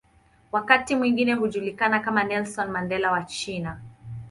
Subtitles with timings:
[0.51, 3.81] Wakati mwingine hujulikana kama "Nelson Mandela wa China".